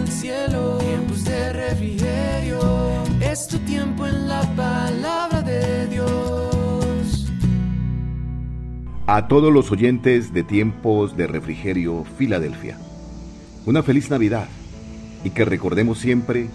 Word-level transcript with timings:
el 0.00 0.08
cielo. 0.08 0.78
Tiempos 0.78 1.24
de 1.24 1.52
refrigerio. 1.52 2.60
Es 3.20 3.46
tu 3.48 3.58
tiempo 3.58 4.06
en 4.06 4.28
la 4.28 4.42
palabra 4.56 5.42
de 5.42 5.86
Dios. 5.88 7.30
A 9.06 9.28
todos 9.28 9.52
los 9.52 9.70
oyentes 9.70 10.32
de 10.32 10.42
Tiempos 10.42 11.16
de 11.16 11.26
Refrigerio 11.26 12.04
Filadelfia, 12.16 12.78
una 13.66 13.82
feliz 13.82 14.08
Navidad 14.10 14.48
y 15.24 15.30
que 15.30 15.44
recordemos 15.44 15.98
siempre 15.98 16.48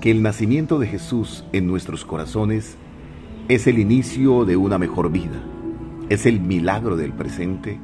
que 0.00 0.10
el 0.10 0.22
nacimiento 0.22 0.78
de 0.78 0.86
Jesús 0.86 1.44
en 1.52 1.66
nuestros 1.66 2.04
corazones 2.04 2.76
es 3.48 3.66
el 3.66 3.78
inicio 3.78 4.46
de 4.46 4.56
una 4.56 4.78
mejor 4.78 5.12
vida, 5.12 5.42
es 6.08 6.24
el 6.24 6.40
milagro 6.40 6.96
del 6.96 7.12
presente 7.12 7.78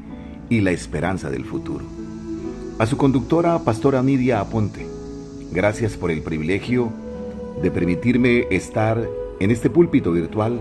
y 0.49 0.61
la 0.63 0.71
esperanza 0.71 1.31
del 1.31 1.45
futuro. 1.45 1.85
A 2.79 2.87
su 2.87 2.97
conductora, 2.97 3.59
Pastora 3.61 4.03
Nidia 4.03 4.41
Aponte, 4.41 4.96
gracias 5.53 5.97
por 5.97 6.11
el 6.11 6.23
privilegio 6.23 6.93
de 7.63 7.71
permitirme 7.71 8.47
estar 8.51 9.03
en 9.41 9.51
este 9.51 9.71
púlpito 9.71 10.13
virtual 10.13 10.61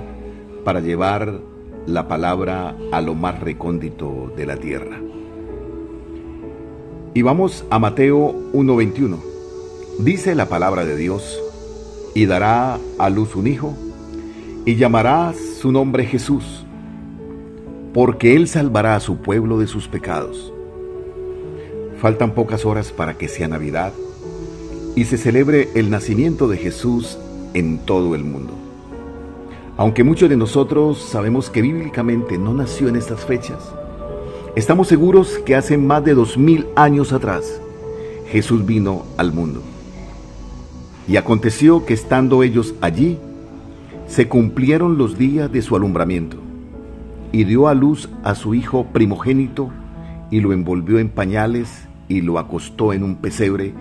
para 0.64 0.80
llevar 0.80 1.40
la 1.86 2.08
palabra 2.08 2.76
a 2.92 3.02
lo 3.02 3.14
más 3.16 3.40
recóndito 3.40 4.32
de 4.36 4.46
la 4.46 4.58
tierra. 4.58 5.00
Y 7.14 7.22
vamos 7.22 7.66
a 7.70 7.80
Mateo 7.80 8.36
1:21. 8.54 9.20
Dice 10.00 10.36
la 10.36 10.50
palabra 10.50 10.84
de 10.84 10.98
Dios, 10.98 11.40
y 12.14 12.26
dará 12.26 12.80
a 12.98 13.10
luz 13.10 13.36
un 13.36 13.48
hijo, 13.48 13.74
y 14.66 14.76
llamará 14.76 15.34
su 15.62 15.72
nombre 15.72 16.06
Jesús, 16.06 16.66
porque 17.94 18.36
él 18.36 18.48
salvará 18.48 18.96
a 18.96 19.00
su 19.00 19.18
pueblo 19.18 19.60
de 19.60 19.68
sus 19.68 19.88
pecados. 19.88 20.52
Faltan 22.02 22.32
pocas 22.32 22.66
horas 22.66 22.92
para 22.92 23.18
que 23.18 23.28
sea 23.28 23.48
Navidad 23.48 23.94
y 24.95 25.05
se 25.05 25.18
celebre 25.18 25.70
el 25.76 25.90
nacimiento 25.90 26.48
de 26.48 26.57
Jesús 26.57 27.18
en 27.54 27.79
todo 27.79 28.15
el 28.15 28.24
mundo. 28.24 28.54
Aunque 29.77 30.04
muchos 30.05 30.29
de 30.29 30.37
nosotros 30.37 30.99
sabemos 30.99 31.49
que 31.49 31.62
bíblicamente 31.62 32.37
no 32.37 32.54
nació 32.54 32.87
en 32.87 32.96
estas 32.96 33.26
fechas, 33.26 33.74
estamos 34.55 34.87
seguros 34.87 35.37
que 35.46 35.55
hace 35.55 35.77
más 35.77 36.04
de 36.05 36.13
dos 36.13 36.37
mil 36.37 36.68
años 36.77 37.12
atrás 37.12 37.60
Jesús 38.29 38.65
vino 38.65 39.05
al 39.18 39.34
mundo. 39.34 39.62
Y 41.07 41.18
aconteció 41.18 41.85
que 41.85 41.93
estando 41.93 42.41
ellos 42.41 42.74
allí, 42.82 43.20
se 44.07 44.27
cumplieron 44.27 44.98
los 44.98 45.18
días 45.18 45.52
de 45.52 45.62
su 45.62 45.76
alumbramiento, 45.76 46.37
y 47.32 47.43
dio 47.43 47.68
a 47.68 47.74
luz 47.74 48.09
a 48.24 48.34
su 48.34 48.55
hijo 48.55 48.85
primogénito, 48.93 49.71
y 50.32 50.40
lo 50.40 50.54
envolvió 50.54 50.99
en 50.99 51.09
pañales, 51.09 51.87
y 52.07 52.21
lo 52.21 52.40
acostó 52.40 52.93
en 52.93 53.04
un 53.04 53.15
pesebre, 53.18 53.74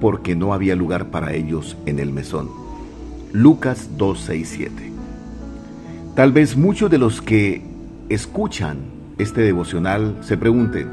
porque 0.00 0.36
no 0.36 0.54
había 0.54 0.76
lugar 0.76 1.10
para 1.10 1.34
ellos 1.34 1.76
en 1.86 1.98
el 1.98 2.12
mesón. 2.12 2.48
Lucas 3.32 3.90
267 3.96 4.92
Tal 6.14 6.30
vez 6.30 6.56
muchos 6.56 6.88
de 6.92 6.98
los 6.98 7.20
que 7.20 7.60
escuchan 8.08 8.78
este 9.18 9.40
devocional 9.40 10.16
se 10.20 10.36
pregunten 10.36 10.88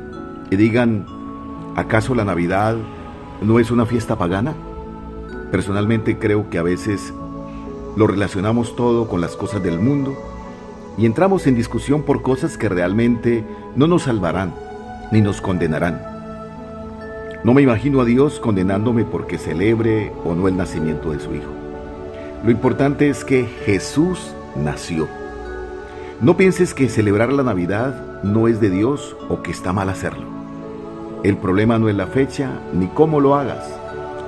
y 0.50 0.56
digan, 0.56 1.06
¿acaso 1.76 2.16
la 2.16 2.26
Navidad 2.26 2.76
no 3.44 3.60
es 3.60 3.70
una 3.70 3.86
fiesta 3.86 4.18
pagana? 4.18 4.56
Personalmente 5.52 6.18
creo 6.18 6.50
que 6.50 6.58
a 6.58 6.64
veces 6.64 7.14
lo 7.96 8.08
relacionamos 8.08 8.76
todo 8.76 9.08
con 9.08 9.22
las 9.22 9.36
cosas 9.36 9.62
del 9.62 9.80
mundo 9.80 10.18
y 10.98 11.06
entramos 11.06 11.46
en 11.46 11.54
discusión 11.54 12.02
por 12.02 12.24
cosas 12.24 12.58
que 12.58 12.68
realmente 12.68 13.46
no 13.76 13.86
nos 13.86 14.04
salvarán 14.04 14.56
ni 15.12 15.22
nos 15.22 15.40
condenarán. 15.40 16.11
No 17.44 17.54
me 17.54 17.62
imagino 17.62 18.02
a 18.02 18.06
Dios 18.06 18.40
condenándome 18.40 19.04
porque 19.04 19.38
celebre 19.38 20.12
o 20.24 20.36
no 20.36 20.48
el 20.48 20.58
nacimiento 20.58 21.12
de 21.12 21.20
su 21.20 21.34
Hijo. 21.34 21.52
Lo 22.44 22.52
importante 22.52 23.10
es 23.10 23.24
que 23.24 23.46
Jesús 23.66 24.34
nació. 24.56 25.08
No 26.22 26.38
pienses 26.38 26.74
que 26.74 26.90
celebrar 26.90 27.34
la 27.34 27.44
Navidad 27.44 28.22
no 28.24 28.48
es 28.48 28.60
de 28.62 28.70
Dios 28.70 29.16
o 29.30 29.42
que 29.42 29.52
está 29.52 29.74
mal 29.74 29.90
hacerlo. 29.90 30.26
El 31.24 31.38
problema 31.38 31.80
no 31.80 31.90
es 31.90 31.96
la 31.96 32.08
fecha 32.08 32.60
ni 32.74 32.88
cómo 32.88 33.20
lo 33.20 33.36
hagas 33.36 33.82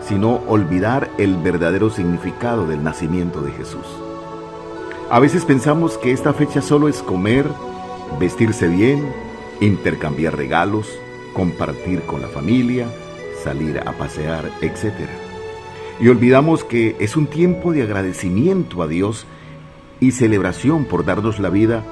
sino 0.07 0.41
olvidar 0.47 1.09
el 1.17 1.35
verdadero 1.37 1.89
significado 1.89 2.67
del 2.67 2.83
nacimiento 2.83 3.41
de 3.41 3.51
Jesús. 3.51 3.85
A 5.09 5.19
veces 5.19 5.45
pensamos 5.45 5.97
que 5.97 6.11
esta 6.11 6.33
fecha 6.33 6.61
solo 6.61 6.87
es 6.87 7.01
comer, 7.01 7.45
vestirse 8.19 8.67
bien, 8.67 9.13
intercambiar 9.61 10.35
regalos, 10.35 10.87
compartir 11.33 12.01
con 12.03 12.21
la 12.21 12.27
familia, 12.27 12.87
salir 13.43 13.79
a 13.85 13.91
pasear, 13.93 14.49
etc. 14.61 14.93
Y 15.99 16.07
olvidamos 16.07 16.63
que 16.63 16.95
es 16.99 17.17
un 17.17 17.27
tiempo 17.27 17.71
de 17.71 17.83
agradecimiento 17.83 18.81
a 18.81 18.87
Dios 18.87 19.25
y 19.99 20.11
celebración 20.11 20.85
por 20.85 21.05
darnos 21.05 21.39
la 21.39 21.49
vida 21.49 21.83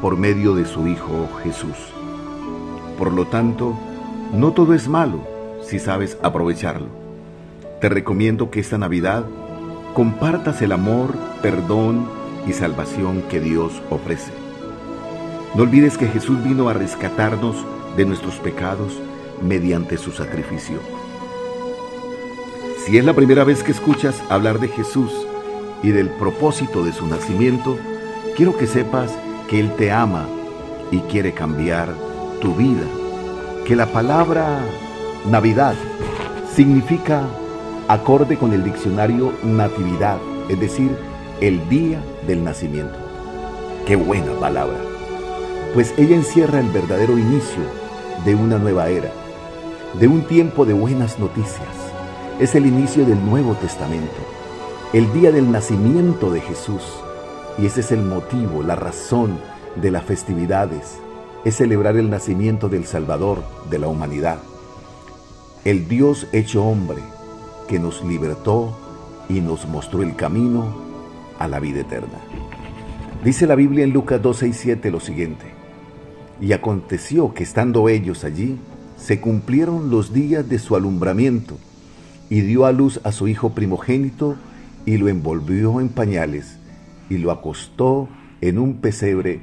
por 0.00 0.16
medio 0.16 0.54
de 0.54 0.66
su 0.66 0.86
Hijo 0.86 1.28
Jesús. 1.42 1.76
Por 2.98 3.12
lo 3.12 3.26
tanto, 3.26 3.74
no 4.32 4.52
todo 4.52 4.74
es 4.74 4.88
malo 4.88 5.20
si 5.62 5.78
sabes 5.78 6.16
aprovecharlo. 6.22 6.88
Te 7.80 7.88
recomiendo 7.88 8.50
que 8.50 8.60
esta 8.60 8.78
Navidad 8.78 9.24
compartas 9.94 10.62
el 10.62 10.72
amor, 10.72 11.14
perdón 11.42 12.06
y 12.46 12.52
salvación 12.52 13.22
que 13.30 13.40
Dios 13.40 13.82
ofrece. 13.90 14.32
No 15.54 15.62
olvides 15.62 15.96
que 15.96 16.08
Jesús 16.08 16.42
vino 16.42 16.68
a 16.68 16.72
rescatarnos 16.72 17.56
de 17.96 18.04
nuestros 18.04 18.34
pecados 18.36 18.98
mediante 19.44 19.98
su 19.98 20.10
sacrificio. 20.12 20.78
Si 22.84 22.98
es 22.98 23.04
la 23.04 23.14
primera 23.14 23.44
vez 23.44 23.62
que 23.62 23.72
escuchas 23.72 24.22
hablar 24.28 24.58
de 24.58 24.68
Jesús 24.68 25.10
y 25.82 25.90
del 25.90 26.08
propósito 26.10 26.84
de 26.84 26.92
su 26.92 27.06
nacimiento, 27.06 27.78
quiero 28.36 28.56
que 28.56 28.66
sepas 28.66 29.12
que 29.48 29.60
Él 29.60 29.72
te 29.76 29.90
ama 29.90 30.26
y 30.90 30.98
quiere 31.00 31.32
cambiar 31.32 31.88
tu 32.40 32.54
vida. 32.54 32.84
Que 33.66 33.76
la 33.76 33.86
palabra 33.86 34.60
Navidad 35.30 35.74
significa 36.54 37.22
acorde 37.88 38.36
con 38.36 38.52
el 38.52 38.64
diccionario 38.64 39.32
Natividad, 39.42 40.18
es 40.48 40.60
decir, 40.60 40.90
el 41.40 41.66
día 41.68 42.02
del 42.26 42.44
nacimiento. 42.44 42.98
Qué 43.86 43.96
buena 43.96 44.32
palabra, 44.40 44.78
pues 45.74 45.94
ella 45.96 46.16
encierra 46.16 46.60
el 46.60 46.68
verdadero 46.68 47.18
inicio 47.18 47.62
de 48.24 48.34
una 48.34 48.58
nueva 48.58 48.88
era, 48.88 49.10
de 49.98 50.08
un 50.08 50.22
tiempo 50.22 50.64
de 50.64 50.72
buenas 50.72 51.20
noticias. 51.20 51.68
Es 52.40 52.56
el 52.56 52.66
inicio 52.66 53.06
del 53.06 53.24
Nuevo 53.24 53.54
Testamento, 53.54 54.16
el 54.92 55.12
día 55.12 55.30
del 55.30 55.52
nacimiento 55.52 56.32
de 56.32 56.40
Jesús. 56.40 56.82
Y 57.58 57.66
ese 57.66 57.80
es 57.80 57.92
el 57.92 58.02
motivo, 58.02 58.64
la 58.64 58.74
razón 58.74 59.38
de 59.76 59.92
las 59.92 60.02
festividades, 60.02 60.98
es 61.44 61.56
celebrar 61.56 61.96
el 61.96 62.10
nacimiento 62.10 62.68
del 62.68 62.86
Salvador 62.86 63.44
de 63.70 63.78
la 63.78 63.86
humanidad. 63.86 64.38
El 65.64 65.86
Dios 65.86 66.26
hecho 66.32 66.64
hombre, 66.64 66.98
que 67.68 67.78
nos 67.78 68.02
libertó 68.04 68.76
y 69.28 69.40
nos 69.40 69.68
mostró 69.68 70.02
el 70.02 70.16
camino 70.16 70.74
a 71.38 71.46
la 71.46 71.60
vida 71.60 71.82
eterna. 71.82 72.18
Dice 73.22 73.46
la 73.46 73.54
Biblia 73.54 73.84
en 73.84 73.92
Lucas 73.92 74.20
12 74.20 74.48
y 74.48 74.52
7 74.54 74.90
lo 74.90 74.98
siguiente, 74.98 75.46
y 76.40 76.52
aconteció 76.52 77.32
que 77.32 77.44
estando 77.44 77.88
ellos 77.88 78.24
allí, 78.24 78.58
se 79.04 79.20
cumplieron 79.20 79.90
los 79.90 80.12
días 80.12 80.48
de 80.48 80.58
su 80.58 80.76
alumbramiento, 80.76 81.58
y 82.30 82.40
dio 82.40 82.64
a 82.64 82.72
luz 82.72 83.00
a 83.04 83.12
su 83.12 83.28
hijo 83.28 83.50
primogénito, 83.50 84.36
y 84.86 84.96
lo 84.96 85.08
envolvió 85.08 85.80
en 85.80 85.88
pañales, 85.88 86.56
y 87.10 87.18
lo 87.18 87.30
acostó 87.30 88.08
en 88.40 88.58
un 88.58 88.76
pesebre, 88.76 89.40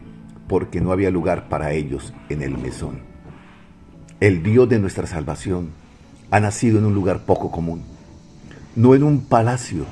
porque 0.47 0.81
no 0.81 0.91
había 0.91 1.11
lugar 1.11 1.49
para 1.49 1.73
ellos 1.73 2.13
en 2.29 2.41
el 2.41 2.57
mesón. 2.57 2.99
El 4.19 4.44
Dios 4.44 4.67
de 4.69 4.79
nuestra 4.79 5.07
salvación 5.07 5.69
ha 6.31 6.40
nacido 6.40 6.79
en 6.79 6.85
un 6.85 6.93
lugar 6.93 7.25
poco 7.25 7.52
común 7.52 7.84
no 8.75 8.96
en 8.96 9.03
un 9.03 9.22
palacio, 9.22 9.85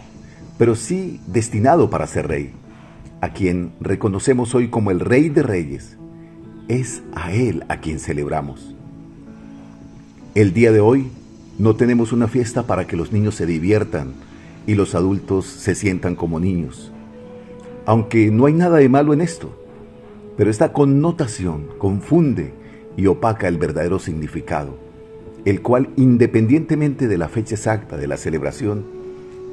pero 0.58 0.76
sí 0.76 1.20
destinado 1.28 1.90
para 1.90 2.08
ser 2.08 2.28
rey, 2.28 2.52
a 3.22 3.34
quien 3.34 3.74
reconocemos 3.80 4.56
hoy 4.56 4.70
como 4.70 4.92
el 4.92 5.00
rey 5.00 5.30
de 5.30 5.44
reyes. 5.44 5.98
Es 6.68 7.02
a 7.14 7.34
Él 7.34 7.66
a 7.68 7.82
quien 7.82 8.00
celebramos. 8.00 8.76
El 10.40 10.54
día 10.54 10.72
de 10.72 10.80
hoy 10.80 11.12
no 11.58 11.76
tenemos 11.76 12.14
una 12.14 12.30
fiesta 12.30 12.66
para 12.66 12.88
que 12.88 12.96
los 12.96 13.12
niños 13.12 13.36
se 13.36 13.46
diviertan 13.46 14.14
y 14.66 14.76
los 14.76 14.96
adultos 14.96 15.46
se 15.46 15.76
sientan 15.76 16.16
como 16.16 16.40
niños. 16.40 16.94
Aunque 17.86 18.32
no 18.32 18.46
hay 18.46 18.54
nada 18.54 18.78
de 18.78 18.88
malo 18.88 19.12
en 19.12 19.20
esto, 19.20 19.52
pero 20.38 20.50
esta 20.50 20.72
connotación 20.72 21.68
confunde 21.78 22.54
y 22.96 23.08
opaca 23.08 23.50
el 23.50 23.58
verdadero 23.58 24.00
significado 24.00 24.78
el 25.44 25.62
cual, 25.62 25.90
independientemente 25.98 27.10
de 27.10 27.18
la 27.18 27.28
fecha 27.28 27.56
exacta 27.56 27.98
de 27.98 28.08
la 28.08 28.16
celebración, 28.16 28.86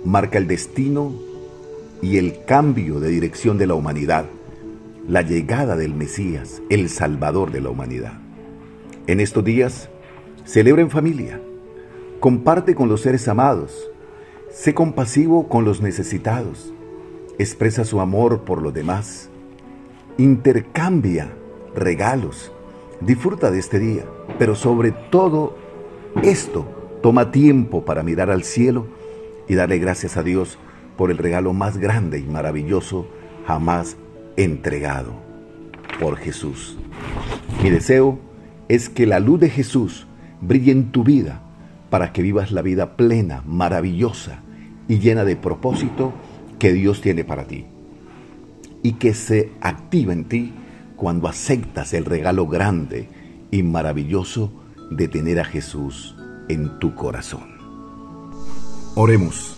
marca 0.04 0.38
el 0.38 0.46
destino 0.46 1.12
y 2.00 2.18
el 2.18 2.44
cambio 2.44 3.00
de 3.00 3.08
dirección 3.08 3.58
de 3.58 3.66
la 3.66 3.74
humanidad, 3.74 4.26
la 5.08 5.22
llegada 5.22 5.74
del 5.74 5.94
Mesías, 5.94 6.62
el 6.70 6.90
Salvador 6.90 7.50
de 7.50 7.60
la 7.60 7.70
humanidad. 7.70 8.20
En 9.08 9.18
estos 9.18 9.44
días, 9.44 9.88
celebra 10.46 10.80
en 10.82 10.90
familia, 10.90 11.40
Comparte 12.20 12.74
con 12.74 12.88
los 12.88 13.02
seres 13.02 13.28
amados. 13.28 13.90
Sé 14.50 14.72
compasivo 14.72 15.48
con 15.48 15.64
los 15.64 15.82
necesitados. 15.82 16.72
Expresa 17.38 17.84
su 17.84 18.00
amor 18.00 18.40
por 18.44 18.62
los 18.62 18.72
demás. 18.72 19.28
Intercambia 20.16 21.32
regalos. 21.74 22.50
Disfruta 23.00 23.50
de 23.50 23.58
este 23.58 23.78
día. 23.78 24.06
Pero 24.38 24.54
sobre 24.54 24.92
todo 24.92 25.58
esto, 26.22 26.66
toma 27.02 27.30
tiempo 27.30 27.84
para 27.84 28.02
mirar 28.02 28.30
al 28.30 28.44
cielo 28.44 28.86
y 29.46 29.54
darle 29.54 29.78
gracias 29.78 30.16
a 30.16 30.22
Dios 30.22 30.58
por 30.96 31.10
el 31.10 31.18
regalo 31.18 31.52
más 31.52 31.76
grande 31.76 32.18
y 32.18 32.24
maravilloso 32.24 33.06
jamás 33.46 33.98
entregado 34.36 35.12
por 36.00 36.16
Jesús. 36.16 36.78
Mi 37.62 37.68
deseo 37.68 38.18
es 38.68 38.88
que 38.88 39.06
la 39.06 39.20
luz 39.20 39.38
de 39.38 39.50
Jesús 39.50 40.05
brille 40.40 40.72
en 40.72 40.90
tu 40.92 41.04
vida 41.04 41.42
para 41.90 42.12
que 42.12 42.22
vivas 42.22 42.50
la 42.52 42.62
vida 42.62 42.96
plena, 42.96 43.42
maravillosa 43.46 44.42
y 44.88 44.98
llena 44.98 45.24
de 45.24 45.36
propósito 45.36 46.12
que 46.58 46.72
Dios 46.72 47.00
tiene 47.00 47.24
para 47.24 47.46
ti. 47.46 47.66
Y 48.82 48.92
que 48.94 49.14
se 49.14 49.52
activa 49.60 50.12
en 50.12 50.24
ti 50.24 50.52
cuando 50.96 51.28
aceptas 51.28 51.92
el 51.92 52.04
regalo 52.04 52.46
grande 52.46 53.08
y 53.50 53.62
maravilloso 53.62 54.52
de 54.90 55.08
tener 55.08 55.40
a 55.40 55.44
Jesús 55.44 56.16
en 56.48 56.78
tu 56.78 56.94
corazón. 56.94 57.56
Oremos. 58.94 59.56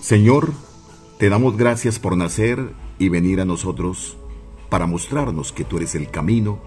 Señor, 0.00 0.52
te 1.18 1.28
damos 1.28 1.56
gracias 1.56 1.98
por 1.98 2.16
nacer 2.16 2.72
y 2.98 3.08
venir 3.08 3.40
a 3.40 3.44
nosotros 3.44 4.16
para 4.70 4.86
mostrarnos 4.86 5.52
que 5.52 5.64
tú 5.64 5.76
eres 5.76 5.94
el 5.94 6.10
camino, 6.10 6.60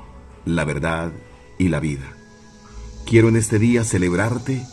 la 0.46 0.66
verdad 0.66 1.12
y 1.58 1.70
la 1.70 1.80
vida. 1.80 2.16
Quiero 3.06 3.30
en 3.30 3.36
este 3.36 3.60
día 3.60 3.84
celebrarte 3.84 4.66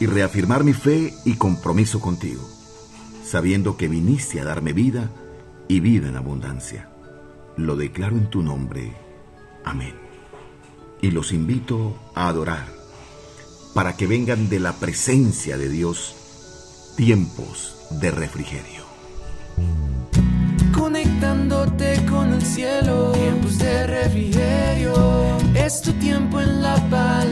y 0.00 0.06
reafirmar 0.06 0.64
mi 0.64 0.72
fe 0.72 1.14
y 1.24 1.34
compromiso 1.34 2.00
contigo, 2.00 2.42
sabiendo 3.24 3.76
que 3.76 3.88
viniste 3.88 4.40
a 4.40 4.44
darme 4.44 4.72
vida 4.72 5.10
y 5.68 5.80
vida 5.80 6.08
en 6.08 6.16
abundancia. 6.16 6.88
Lo 7.56 7.76
declaro 7.76 8.16
en 8.16 8.30
tu 8.30 8.42
nombre. 8.42 8.92
Amén. 9.64 9.94
Y 11.00 11.10
los 11.10 11.32
invito 11.32 11.98
a 12.14 12.28
adorar 12.28 12.66
para 13.74 13.96
que 13.96 14.06
vengan 14.06 14.48
de 14.48 14.60
la 14.60 14.72
presencia 14.72 15.58
de 15.58 15.68
Dios 15.68 16.14
tiempos 16.96 17.76
de 17.90 18.10
refrigerio. 18.10 18.84
Conectándote 20.72 22.04
con 22.06 22.32
el 22.32 22.42
cielo, 22.42 23.12
tiempos 23.12 23.58
de 23.58 23.86
refrigerio. 23.86 24.94
Es 25.54 25.82
tu 25.82 25.92
tiempo 25.94 26.40
en 26.40 26.62
la 26.62 26.76
paz 26.88 27.24